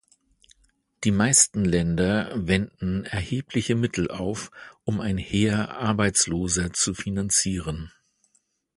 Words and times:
Die 1.03 1.11
meisten 1.11 1.63
Länder 1.63 2.31
wenden 2.33 3.05
erhebliche 3.05 3.75
Mittel 3.75 4.09
auf, 4.09 4.49
um 4.83 4.99
ein 4.99 5.19
Heer 5.19 5.77
Arbeitsloser 5.77 6.73
zu 6.73 6.95
finanzieren. 6.95 7.91